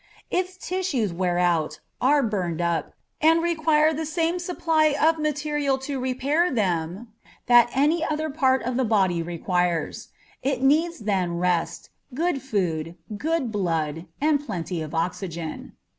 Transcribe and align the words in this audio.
Its 0.31 0.57
tissues 0.57 1.13
wear 1.13 1.37
out, 1.37 1.79
are 2.01 2.23
burned 2.23 2.59
up, 2.59 2.93
and 3.21 3.43
require 3.43 3.93
the 3.93 4.03
same 4.03 4.39
supply 4.39 4.95
of 4.99 5.19
material 5.19 5.77
to 5.77 5.99
repair 5.99 6.49
them 6.49 7.13
that 7.45 7.69
any 7.77 8.03
other 8.03 8.27
part 8.27 8.63
of 8.63 8.77
the 8.77 8.83
body 8.83 9.21
requires. 9.21 10.07
It 10.41 10.63
needs 10.63 11.01
then 11.01 11.37
rest, 11.37 11.91
good 12.15 12.41
food, 12.41 12.97
good 13.15 13.51
blood, 13.51 14.07
and 14.19 14.43
plenty 14.43 14.81
of 14.81 14.95
oxygen. 14.95 15.73